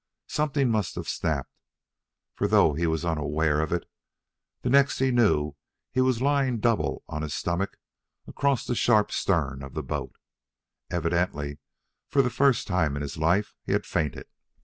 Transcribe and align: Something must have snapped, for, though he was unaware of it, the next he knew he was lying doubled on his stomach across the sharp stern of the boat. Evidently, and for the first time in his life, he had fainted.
Something 0.25 0.71
must 0.71 0.95
have 0.95 1.07
snapped, 1.07 1.51
for, 2.33 2.47
though 2.47 2.73
he 2.73 2.87
was 2.87 3.05
unaware 3.05 3.61
of 3.61 3.71
it, 3.71 3.87
the 4.63 4.69
next 4.71 4.97
he 4.97 5.11
knew 5.11 5.53
he 5.91 6.01
was 6.01 6.23
lying 6.23 6.57
doubled 6.59 7.03
on 7.07 7.21
his 7.21 7.35
stomach 7.35 7.77
across 8.25 8.65
the 8.65 8.73
sharp 8.73 9.11
stern 9.11 9.61
of 9.61 9.75
the 9.75 9.83
boat. 9.83 10.15
Evidently, 10.89 11.49
and 11.49 11.59
for 12.07 12.23
the 12.23 12.31
first 12.31 12.65
time 12.65 12.95
in 12.95 13.03
his 13.03 13.17
life, 13.19 13.53
he 13.63 13.73
had 13.73 13.85
fainted. 13.85 14.25